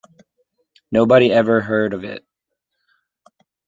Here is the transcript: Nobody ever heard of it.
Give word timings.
Nobody 0.91 1.31
ever 1.31 1.61
heard 1.61 1.93
of 1.93 2.03
it. 2.03 2.25